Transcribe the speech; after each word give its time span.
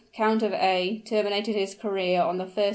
Count 0.13 0.41
of 0.41 0.51
A., 0.53 1.03
terminated 1.05 1.53
his 1.55 1.75
career 1.75 2.23
on 2.23 2.39
the 2.39 2.45
1st. 2.45 2.69